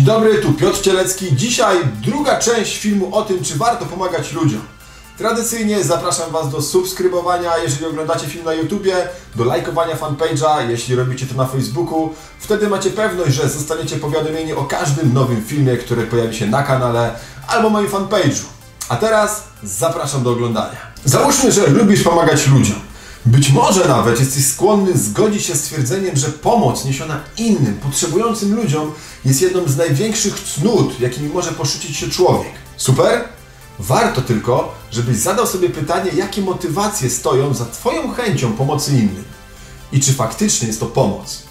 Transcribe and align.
Dzień 0.00 0.06
dobry, 0.06 0.38
tu 0.38 0.52
Piotr 0.52 0.80
Cielecki. 0.80 1.36
Dzisiaj 1.36 1.76
druga 2.02 2.38
część 2.38 2.78
filmu 2.78 3.14
o 3.14 3.22
tym, 3.22 3.44
czy 3.44 3.58
warto 3.58 3.86
pomagać 3.86 4.32
ludziom. 4.32 4.60
Tradycyjnie 5.18 5.84
zapraszam 5.84 6.30
Was 6.30 6.50
do 6.50 6.62
subskrybowania, 6.62 7.58
jeżeli 7.58 7.86
oglądacie 7.86 8.26
film 8.26 8.44
na 8.44 8.54
YouTubie, 8.54 8.96
do 9.36 9.44
lajkowania 9.44 9.96
fanpage'a, 9.96 10.70
jeśli 10.70 10.94
robicie 10.94 11.26
to 11.26 11.34
na 11.34 11.46
Facebooku. 11.46 12.14
Wtedy 12.38 12.68
macie 12.68 12.90
pewność, 12.90 13.34
że 13.34 13.48
zostaniecie 13.48 13.96
powiadomieni 13.96 14.52
o 14.52 14.64
każdym 14.64 15.14
nowym 15.14 15.44
filmie, 15.44 15.76
który 15.76 16.02
pojawi 16.02 16.36
się 16.36 16.46
na 16.46 16.62
kanale 16.62 17.14
albo 17.48 17.70
moim 17.70 17.88
fanpage'u. 17.88 18.44
A 18.88 18.96
teraz 18.96 19.44
zapraszam 19.62 20.22
do 20.22 20.30
oglądania. 20.30 20.76
Załóżmy, 21.04 21.52
że 21.52 21.66
lubisz 21.66 22.02
pomagać 22.02 22.46
ludziom. 22.46 22.89
Być 23.26 23.50
może 23.50 23.88
nawet 23.88 24.20
jesteś 24.20 24.46
skłonny 24.46 24.98
zgodzić 24.98 25.44
się 25.44 25.56
z 25.56 25.62
twierdzeniem, 25.62 26.16
że 26.16 26.28
pomoc 26.28 26.84
niesiona 26.84 27.20
innym, 27.36 27.74
potrzebującym 27.82 28.54
ludziom 28.54 28.92
jest 29.24 29.42
jedną 29.42 29.68
z 29.68 29.76
największych 29.76 30.40
cnót, 30.40 31.00
jakimi 31.00 31.28
może 31.28 31.52
poszucić 31.52 31.96
się 31.96 32.08
człowiek. 32.08 32.52
Super? 32.76 33.24
Warto 33.78 34.20
tylko, 34.20 34.74
żebyś 34.90 35.16
zadał 35.16 35.46
sobie 35.46 35.70
pytanie, 35.70 36.10
jakie 36.16 36.42
motywacje 36.42 37.10
stoją 37.10 37.54
za 37.54 37.64
Twoją 37.64 38.12
chęcią 38.12 38.52
pomocy 38.52 38.90
innym. 38.90 39.24
I 39.92 40.00
czy 40.00 40.12
faktycznie 40.12 40.68
jest 40.68 40.80
to 40.80 40.86
pomoc. 40.86 41.42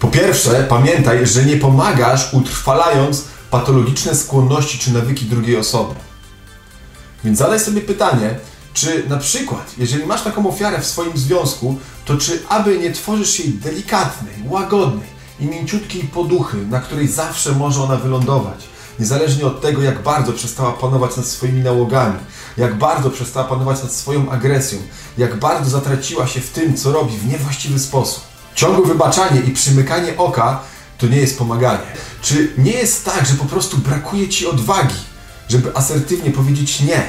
Po 0.00 0.08
pierwsze, 0.08 0.66
pamiętaj, 0.68 1.26
że 1.26 1.44
nie 1.44 1.56
pomagasz 1.56 2.34
utrwalając 2.34 3.24
patologiczne 3.50 4.14
skłonności 4.14 4.78
czy 4.78 4.92
nawyki 4.92 5.24
drugiej 5.24 5.56
osoby. 5.56 5.94
Więc 7.24 7.38
zadaj 7.38 7.60
sobie 7.60 7.80
pytanie, 7.80 8.34
czy 8.74 9.08
na 9.08 9.16
przykład, 9.16 9.74
jeżeli 9.78 10.06
masz 10.06 10.22
taką 10.22 10.48
ofiarę 10.48 10.80
w 10.80 10.86
swoim 10.86 11.16
związku, 11.16 11.78
to 12.04 12.16
czy 12.16 12.42
aby 12.48 12.78
nie 12.78 12.92
tworzysz 12.92 13.40
jej 13.40 13.48
delikatnej, 13.48 14.34
łagodnej 14.48 15.14
i 15.40 15.46
mięciutkiej 15.46 16.02
poduchy, 16.02 16.56
na 16.56 16.80
której 16.80 17.08
zawsze 17.08 17.52
może 17.52 17.82
ona 17.82 17.96
wylądować, 17.96 18.58
niezależnie 18.98 19.46
od 19.46 19.60
tego, 19.60 19.82
jak 19.82 20.02
bardzo 20.02 20.32
przestała 20.32 20.72
panować 20.72 21.16
nad 21.16 21.26
swoimi 21.26 21.60
nałogami, 21.60 22.18
jak 22.56 22.78
bardzo 22.78 23.10
przestała 23.10 23.48
panować 23.48 23.82
nad 23.82 23.92
swoją 23.92 24.30
agresją, 24.30 24.78
jak 25.18 25.38
bardzo 25.38 25.70
zatraciła 25.70 26.26
się 26.26 26.40
w 26.40 26.50
tym, 26.50 26.76
co 26.76 26.92
robi 26.92 27.16
w 27.16 27.26
niewłaściwy 27.26 27.78
sposób. 27.78 28.24
Ciągłe 28.54 28.86
wybaczanie 28.86 29.40
i 29.40 29.50
przymykanie 29.50 30.16
oka 30.16 30.60
to 30.98 31.06
nie 31.06 31.16
jest 31.16 31.38
pomaganie. 31.38 31.86
Czy 32.22 32.52
nie 32.58 32.72
jest 32.72 33.04
tak, 33.04 33.26
że 33.26 33.34
po 33.34 33.44
prostu 33.44 33.78
brakuje 33.78 34.28
ci 34.28 34.46
odwagi, 34.46 34.94
żeby 35.48 35.76
asertywnie 35.76 36.30
powiedzieć 36.30 36.80
nie, 36.80 37.02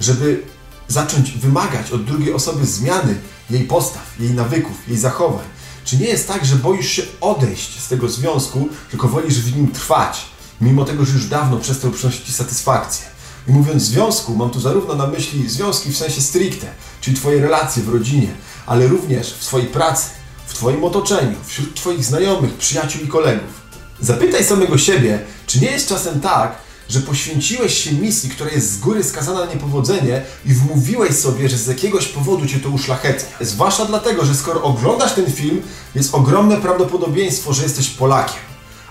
żeby 0.00 0.42
zacząć 0.88 1.32
wymagać 1.32 1.90
od 1.92 2.04
drugiej 2.04 2.32
osoby 2.32 2.66
zmiany 2.66 3.14
jej 3.50 3.64
postaw, 3.64 4.14
jej 4.20 4.30
nawyków, 4.30 4.88
jej 4.88 4.98
zachowań? 4.98 5.44
Czy 5.84 5.96
nie 5.96 6.06
jest 6.06 6.28
tak, 6.28 6.44
że 6.44 6.56
boisz 6.56 6.88
się 6.88 7.02
odejść 7.20 7.80
z 7.80 7.88
tego 7.88 8.08
związku, 8.08 8.68
tylko 8.90 9.08
wolisz 9.08 9.40
w 9.40 9.56
nim 9.56 9.72
trwać, 9.72 10.26
mimo 10.60 10.84
tego, 10.84 11.04
że 11.04 11.12
już 11.12 11.26
dawno 11.26 11.56
przestał 11.56 11.90
przynosić 11.90 12.26
Ci 12.26 12.32
satysfakcję? 12.32 13.06
I 13.48 13.52
mówiąc 13.52 13.82
związku, 13.82 14.34
mam 14.34 14.50
tu 14.50 14.60
zarówno 14.60 14.94
na 14.94 15.06
myśli 15.06 15.48
związki 15.48 15.90
w 15.90 15.96
sensie 15.96 16.20
stricte, 16.20 16.66
czyli 17.00 17.16
Twoje 17.16 17.40
relacje 17.40 17.82
w 17.82 17.88
rodzinie, 17.88 18.28
ale 18.66 18.86
również 18.86 19.34
w 19.34 19.44
swojej 19.44 19.66
pracy, 19.66 20.08
w 20.46 20.54
Twoim 20.54 20.84
otoczeniu, 20.84 21.36
wśród 21.46 21.74
Twoich 21.74 22.04
znajomych, 22.04 22.54
przyjaciół 22.54 23.02
i 23.02 23.08
kolegów. 23.08 23.60
Zapytaj 24.00 24.44
samego 24.44 24.78
siebie, 24.78 25.20
czy 25.46 25.60
nie 25.60 25.70
jest 25.70 25.88
czasem 25.88 26.20
tak, 26.20 26.58
że 26.88 27.00
poświęciłeś 27.00 27.84
się 27.84 27.92
misji, 27.92 28.30
która 28.30 28.50
jest 28.50 28.72
z 28.72 28.78
góry 28.78 29.04
skazana 29.04 29.46
na 29.46 29.52
niepowodzenie 29.52 30.22
i 30.44 30.54
wmówiłeś 30.54 31.16
sobie, 31.16 31.48
że 31.48 31.56
z 31.56 31.66
jakiegoś 31.66 32.08
powodu 32.08 32.46
cię 32.46 32.60
to 32.60 32.68
uszlachetnia. 32.68 33.46
Zwłaszcza 33.46 33.84
dlatego, 33.84 34.24
że 34.24 34.34
skoro 34.34 34.62
oglądasz 34.62 35.12
ten 35.14 35.32
film, 35.32 35.62
jest 35.94 36.14
ogromne 36.14 36.56
prawdopodobieństwo, 36.56 37.52
że 37.52 37.62
jesteś 37.62 37.88
Polakiem. 37.90 38.40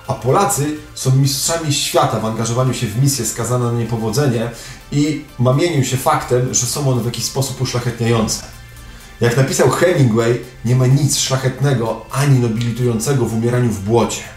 A 0.07 0.13
Polacy 0.13 0.75
są 0.96 1.16
mistrzami 1.16 1.74
świata 1.74 2.19
w 2.19 2.25
angażowaniu 2.25 2.74
się 2.74 2.88
w 2.88 3.02
misję 3.02 3.25
skazane 3.25 3.66
na 3.66 3.80
niepowodzenie 3.80 4.52
i 4.91 5.25
mamieniu 5.40 5.86
się 5.86 5.97
faktem, 5.97 6.53
że 6.53 6.66
są 6.66 6.91
one 6.91 7.02
w 7.02 7.06
jakiś 7.06 7.25
sposób 7.25 7.62
uszlachetniające. 7.62 8.44
Jak 9.22 9.38
napisał 9.38 9.69
Hemingway, 9.69 10.41
nie 10.66 10.75
ma 10.75 10.88
nic 10.88 11.18
szlachetnego 11.19 12.06
ani 12.12 12.40
nobilitującego 12.40 13.25
w 13.25 13.34
umieraniu 13.34 13.69
w 13.69 13.80
błocie. 13.80 14.37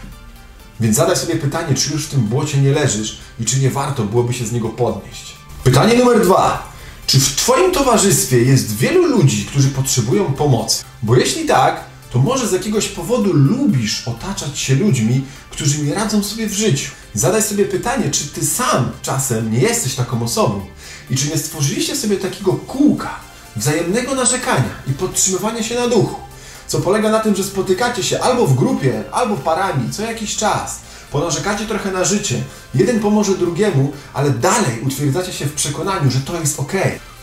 Więc 0.81 0.95
zadaj 0.95 1.17
sobie 1.17 1.35
pytanie, 1.35 1.75
czy 1.75 1.91
już 1.91 2.05
w 2.05 2.09
tym 2.09 2.21
błocie 2.21 2.57
nie 2.57 2.71
leżysz 2.71 3.17
i 3.39 3.45
czy 3.45 3.59
nie 3.59 3.69
warto 3.69 4.03
byłoby 4.03 4.33
się 4.33 4.45
z 4.45 4.51
niego 4.51 4.69
podnieść. 4.69 5.35
Pytanie 5.63 5.95
numer 5.95 6.21
dwa. 6.21 6.71
Czy 7.07 7.19
w 7.19 7.35
Twoim 7.35 7.71
towarzystwie 7.71 8.37
jest 8.37 8.75
wielu 8.75 9.05
ludzi, 9.05 9.45
którzy 9.45 9.67
potrzebują 9.67 10.33
pomocy? 10.33 10.83
Bo 11.03 11.15
jeśli 11.15 11.45
tak, 11.45 11.83
to 12.11 12.19
może 12.19 12.47
z 12.47 12.51
jakiegoś 12.51 12.87
powodu 12.87 13.33
lubisz 13.33 14.07
otaczać 14.07 14.59
się 14.59 14.75
ludźmi, 14.75 15.23
którzy 15.51 15.83
nie 15.83 15.93
radzą 15.93 16.23
sobie 16.23 16.47
w 16.47 16.53
życiu. 16.53 16.91
Zadaj 17.13 17.43
sobie 17.43 17.65
pytanie, 17.65 18.11
czy 18.11 18.27
Ty 18.27 18.45
sam 18.45 18.91
czasem 19.01 19.51
nie 19.51 19.59
jesteś 19.59 19.95
taką 19.95 20.23
osobą 20.23 20.65
i 21.09 21.15
czy 21.15 21.29
nie 21.29 21.37
stworzyliście 21.37 21.95
sobie 21.95 22.17
takiego 22.17 22.53
kółka 22.53 23.19
wzajemnego 23.55 24.15
narzekania 24.15 24.69
i 24.87 24.93
podtrzymywania 24.93 25.63
się 25.63 25.75
na 25.75 25.87
duchu 25.87 26.30
co 26.71 26.79
polega 26.79 27.11
na 27.11 27.19
tym, 27.19 27.35
że 27.35 27.43
spotykacie 27.43 28.03
się 28.03 28.19
albo 28.19 28.47
w 28.47 28.55
grupie, 28.55 29.03
albo 29.11 29.35
parami 29.35 29.91
co 29.91 30.01
jakiś 30.01 30.35
czas, 30.35 30.79
ponarzekacie 31.11 31.65
trochę 31.65 31.91
na 31.91 32.03
życie, 32.03 32.43
jeden 32.75 32.99
pomoże 32.99 33.37
drugiemu, 33.37 33.91
ale 34.13 34.29
dalej 34.29 34.81
utwierdzacie 34.85 35.33
się 35.33 35.45
w 35.45 35.53
przekonaniu, 35.53 36.11
że 36.11 36.19
to 36.19 36.39
jest 36.39 36.59
ok. 36.59 36.71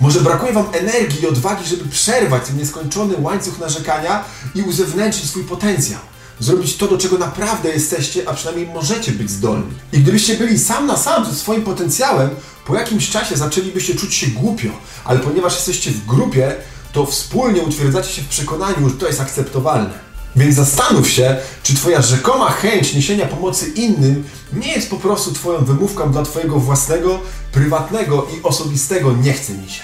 Może 0.00 0.20
brakuje 0.20 0.52
Wam 0.52 0.66
energii 0.72 1.22
i 1.22 1.26
odwagi, 1.26 1.68
żeby 1.68 1.84
przerwać 1.84 2.46
ten 2.46 2.56
nieskończony 2.56 3.14
łańcuch 3.20 3.58
narzekania 3.58 4.24
i 4.54 4.62
uzewnętrzyć 4.62 5.30
swój 5.30 5.44
potencjał. 5.44 6.00
Zrobić 6.40 6.76
to, 6.76 6.88
do 6.88 6.98
czego 6.98 7.18
naprawdę 7.18 7.68
jesteście, 7.68 8.28
a 8.28 8.34
przynajmniej 8.34 8.66
możecie 8.66 9.12
być 9.12 9.30
zdolni. 9.30 9.74
I 9.92 9.98
gdybyście 9.98 10.34
byli 10.34 10.58
sam 10.58 10.86
na 10.86 10.96
sam 10.96 11.26
ze 11.26 11.34
swoim 11.34 11.62
potencjałem, 11.62 12.30
po 12.66 12.74
jakimś 12.74 13.10
czasie 13.10 13.36
zaczęlibyście 13.36 13.94
czuć 13.94 14.14
się 14.14 14.26
głupio, 14.26 14.68
ale 15.04 15.18
ponieważ 15.18 15.54
jesteście 15.54 15.90
w 15.90 16.06
grupie, 16.06 16.56
to 16.92 17.06
wspólnie 17.06 17.62
utwierdzacie 17.62 18.12
się 18.12 18.22
w 18.22 18.28
przekonaniu, 18.28 18.88
że 18.88 18.94
to 18.94 19.06
jest 19.06 19.20
akceptowalne. 19.20 20.08
Więc 20.36 20.54
zastanów 20.54 21.10
się, 21.10 21.36
czy 21.62 21.74
Twoja 21.74 22.02
rzekoma 22.02 22.50
chęć 22.50 22.94
niesienia 22.94 23.26
pomocy 23.26 23.68
innym 23.68 24.24
nie 24.52 24.72
jest 24.72 24.90
po 24.90 24.96
prostu 24.96 25.32
Twoją 25.32 25.64
wymówką 25.64 26.12
dla 26.12 26.22
Twojego 26.22 26.60
własnego, 26.60 27.20
prywatnego 27.52 28.26
i 28.36 28.42
osobistego 28.42 29.12
nie 29.12 29.32
chce 29.32 29.52
mi 29.52 29.70
się. 29.70 29.82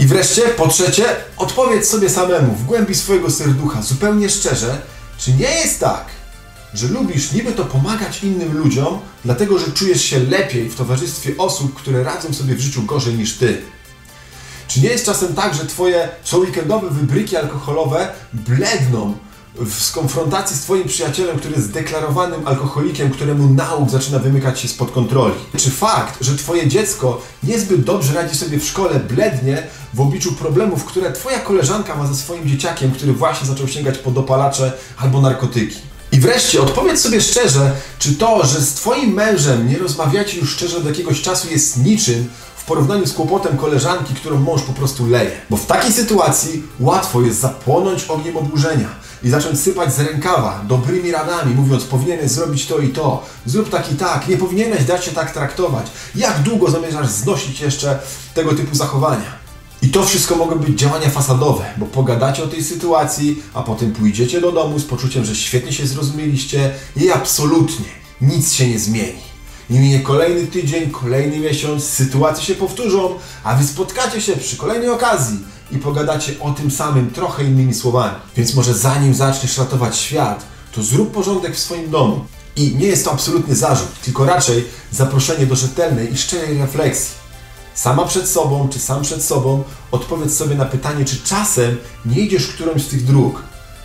I 0.00 0.06
wreszcie, 0.06 0.42
po 0.42 0.68
trzecie, 0.68 1.04
odpowiedz 1.36 1.88
sobie 1.88 2.10
samemu 2.10 2.54
w 2.54 2.64
głębi 2.64 2.94
swojego 2.94 3.30
serducha, 3.30 3.82
zupełnie 3.82 4.28
szczerze, 4.28 4.80
czy 5.18 5.32
nie 5.32 5.50
jest 5.50 5.80
tak, 5.80 6.04
że 6.74 6.88
lubisz 6.88 7.32
niby 7.32 7.52
to 7.52 7.64
pomagać 7.64 8.22
innym 8.22 8.58
ludziom, 8.58 8.98
dlatego 9.24 9.58
że 9.58 9.72
czujesz 9.72 10.04
się 10.04 10.18
lepiej 10.18 10.68
w 10.68 10.74
towarzystwie 10.74 11.34
osób, 11.38 11.74
które 11.74 12.02
radzą 12.04 12.34
sobie 12.34 12.54
w 12.54 12.60
życiu 12.60 12.82
gorzej 12.82 13.14
niż 13.14 13.34
Ty. 13.34 13.62
Czy 14.68 14.80
nie 14.80 14.88
jest 14.88 15.06
czasem 15.06 15.34
tak, 15.34 15.54
że 15.54 15.66
Twoje 15.66 16.08
co 16.24 16.38
weekendowe 16.38 16.90
wybryki 16.90 17.36
alkoholowe 17.36 18.08
bledną 18.32 19.14
w 19.54 19.92
konfrontacji 19.92 20.56
z 20.56 20.60
Twoim 20.60 20.88
przyjacielem, 20.88 21.38
który 21.38 21.54
jest 21.54 21.72
deklarowanym 21.72 22.46
alkoholikiem, 22.46 23.10
któremu 23.10 23.54
nauk 23.54 23.90
zaczyna 23.90 24.18
wymykać 24.18 24.60
się 24.60 24.68
spod 24.68 24.90
kontroli? 24.90 25.34
Czy 25.56 25.70
fakt, 25.70 26.24
że 26.24 26.36
Twoje 26.36 26.68
dziecko 26.68 27.22
niezbyt 27.42 27.84
dobrze 27.84 28.14
radzi 28.14 28.36
sobie 28.36 28.58
w 28.58 28.64
szkole, 28.64 29.00
blednie 29.00 29.62
w 29.94 30.00
obliczu 30.00 30.32
problemów, 30.32 30.84
które 30.84 31.12
Twoja 31.12 31.38
koleżanka 31.38 31.96
ma 31.96 32.06
ze 32.06 32.14
swoim 32.14 32.48
dzieciakiem, 32.48 32.92
który 32.92 33.12
właśnie 33.12 33.48
zaczął 33.48 33.68
sięgać 33.68 33.98
po 33.98 34.10
dopalacze 34.10 34.72
albo 34.96 35.20
narkotyki? 35.20 35.76
I 36.12 36.20
wreszcie 36.20 36.62
odpowiedz 36.62 37.00
sobie 37.00 37.20
szczerze, 37.20 37.72
czy 37.98 38.14
to, 38.14 38.46
że 38.46 38.60
z 38.60 38.74
Twoim 38.74 39.12
mężem 39.12 39.68
nie 39.68 39.78
rozmawiacie 39.78 40.38
już 40.38 40.52
szczerze 40.52 40.76
od 40.76 40.84
jakiegoś 40.84 41.22
czasu 41.22 41.48
jest 41.50 41.84
niczym, 41.84 42.28
porównaniu 42.68 43.06
z 43.06 43.12
kłopotem 43.12 43.56
koleżanki, 43.56 44.14
którą 44.14 44.40
mąż 44.40 44.62
po 44.62 44.72
prostu 44.72 45.06
leje. 45.06 45.30
Bo 45.50 45.56
w 45.56 45.66
takiej 45.66 45.92
sytuacji 45.92 46.62
łatwo 46.80 47.20
jest 47.20 47.40
zapłonąć 47.40 48.04
ogniem 48.04 48.36
oburzenia 48.36 48.88
i 49.22 49.30
zacząć 49.30 49.60
sypać 49.60 49.94
z 49.94 50.00
rękawa 50.00 50.64
dobrymi 50.68 51.12
radami, 51.12 51.54
mówiąc 51.54 51.84
powinieneś 51.84 52.30
zrobić 52.30 52.66
to 52.66 52.78
i 52.78 52.88
to, 52.88 53.26
zrób 53.46 53.70
tak 53.70 53.92
i 53.92 53.94
tak, 53.94 54.28
nie 54.28 54.36
powinieneś 54.36 54.84
dać 54.84 55.04
się 55.04 55.10
tak 55.10 55.32
traktować. 55.32 55.86
Jak 56.14 56.42
długo 56.42 56.70
zamierzasz 56.70 57.08
znosić 57.08 57.60
jeszcze 57.60 57.98
tego 58.34 58.54
typu 58.54 58.74
zachowania? 58.74 59.38
I 59.82 59.88
to 59.88 60.04
wszystko 60.04 60.36
mogą 60.36 60.58
być 60.58 60.78
działania 60.78 61.10
fasadowe, 61.10 61.64
bo 61.76 61.86
pogadacie 61.86 62.44
o 62.44 62.46
tej 62.46 62.64
sytuacji, 62.64 63.42
a 63.54 63.62
potem 63.62 63.92
pójdziecie 63.92 64.40
do 64.40 64.52
domu 64.52 64.78
z 64.78 64.84
poczuciem, 64.84 65.24
że 65.24 65.34
świetnie 65.34 65.72
się 65.72 65.86
zrozumieliście 65.86 66.74
i 66.96 67.10
absolutnie 67.10 67.86
nic 68.20 68.52
się 68.52 68.68
nie 68.68 68.78
zmieni. 68.78 69.27
I 69.70 69.78
minie 69.78 70.00
kolejny 70.00 70.46
tydzień, 70.46 70.90
kolejny 70.90 71.38
miesiąc, 71.38 71.84
sytuacje 71.84 72.44
się 72.44 72.54
powtórzą, 72.54 73.14
a 73.44 73.54
wy 73.54 73.64
spotkacie 73.64 74.20
się 74.20 74.36
przy 74.36 74.56
kolejnej 74.56 74.88
okazji 74.88 75.38
i 75.72 75.78
pogadacie 75.78 76.32
o 76.40 76.50
tym 76.50 76.70
samym 76.70 77.10
trochę 77.10 77.44
innymi 77.44 77.74
słowami. 77.74 78.14
Więc 78.36 78.54
może 78.54 78.74
zanim 78.74 79.14
zaczniesz 79.14 79.58
ratować 79.58 79.98
świat, 79.98 80.44
to 80.72 80.82
zrób 80.82 81.12
porządek 81.12 81.54
w 81.54 81.58
swoim 81.58 81.90
domu. 81.90 82.24
I 82.56 82.76
nie 82.76 82.86
jest 82.86 83.04
to 83.04 83.12
absolutny 83.12 83.56
zarzut, 83.56 84.00
tylko 84.04 84.24
raczej 84.24 84.64
zaproszenie 84.92 85.46
do 85.46 85.56
rzetelnej 85.56 86.12
i 86.12 86.16
szczerej 86.16 86.58
refleksji. 86.58 87.14
Sama 87.74 88.04
przed 88.04 88.28
sobą, 88.28 88.68
czy 88.72 88.78
sam 88.78 89.02
przed 89.02 89.24
sobą 89.24 89.64
odpowiedz 89.90 90.36
sobie 90.36 90.54
na 90.54 90.64
pytanie, 90.64 91.04
czy 91.04 91.16
czasem 91.24 91.76
nie 92.06 92.20
idziesz 92.20 92.46
którąś 92.46 92.82
z 92.82 92.88
tych 92.88 93.04
dróg. 93.04 93.42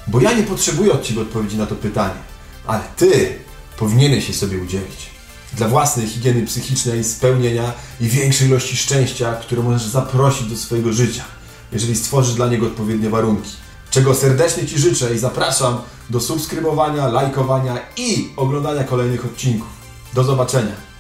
Bo 0.08 0.22
ja 0.22 0.34
nie 0.34 0.44
potrzebuję 0.44 0.94
od 0.94 1.04
Ciebie 1.04 1.22
odpowiedzi 1.22 1.58
na 1.58 1.66
to 1.66 1.76
pytanie, 1.76 2.20
ale 2.68 2.82
Ty 2.96 3.36
powinieneś 3.78 4.28
je 4.28 4.34
sobie 4.34 4.58
udzielić. 4.58 5.13
Dla 5.58 5.68
własnej 5.68 6.08
higieny 6.08 6.46
psychicznej, 6.46 7.04
spełnienia 7.04 7.74
i 8.00 8.08
większej 8.08 8.48
ilości 8.48 8.78
szczęścia, 8.78 9.34
które 9.34 9.64
możesz 9.64 9.88
zaprosić 9.88 10.48
do 10.48 10.58
swojego 10.58 10.94
życia, 10.94 11.24
jeżeli 11.72 11.96
stworzysz 11.96 12.36
dla 12.36 12.48
niego 12.48 12.66
odpowiednie 12.66 13.10
warunki. 13.10 13.50
Czego 13.90 14.16
serdecznie 14.16 14.66
Ci 14.66 14.80
życzę 14.80 15.16
i 15.16 15.18
zapraszam 15.20 15.78
do 16.10 16.20
subskrybowania, 16.20 17.08
lajkowania 17.08 17.78
i 17.98 18.30
oglądania 18.38 18.84
kolejnych 18.84 19.26
odcinków. 19.26 19.68
Do 20.14 20.24
zobaczenia. 20.24 20.93